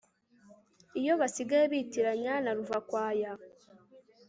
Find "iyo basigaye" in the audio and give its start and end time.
0.99-1.65